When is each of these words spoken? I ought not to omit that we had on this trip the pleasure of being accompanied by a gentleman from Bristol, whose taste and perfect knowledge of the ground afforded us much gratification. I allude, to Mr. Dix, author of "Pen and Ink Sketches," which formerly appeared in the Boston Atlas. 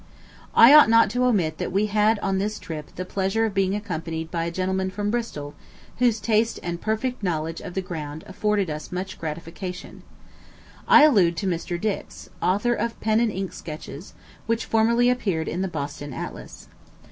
I 0.55 0.73
ought 0.73 0.89
not 0.89 1.11
to 1.11 1.25
omit 1.25 1.59
that 1.59 1.71
we 1.71 1.85
had 1.85 2.17
on 2.23 2.39
this 2.39 2.57
trip 2.57 2.87
the 2.95 3.05
pleasure 3.05 3.45
of 3.45 3.53
being 3.53 3.75
accompanied 3.75 4.31
by 4.31 4.45
a 4.45 4.51
gentleman 4.51 4.89
from 4.89 5.11
Bristol, 5.11 5.53
whose 5.99 6.19
taste 6.19 6.59
and 6.63 6.81
perfect 6.81 7.21
knowledge 7.21 7.61
of 7.61 7.75
the 7.75 7.83
ground 7.83 8.23
afforded 8.25 8.67
us 8.67 8.91
much 8.91 9.19
gratification. 9.19 10.01
I 10.87 11.03
allude, 11.03 11.37
to 11.37 11.45
Mr. 11.47 11.79
Dix, 11.79 12.29
author 12.41 12.73
of 12.73 12.99
"Pen 12.99 13.19
and 13.19 13.31
Ink 13.31 13.53
Sketches," 13.53 14.15
which 14.47 14.65
formerly 14.65 15.07
appeared 15.11 15.47
in 15.47 15.61
the 15.61 15.67
Boston 15.67 16.13
Atlas. 16.13 16.67